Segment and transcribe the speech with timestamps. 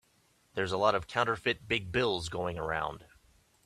[0.55, 3.05] There's a lot of counterfeit big bills going around.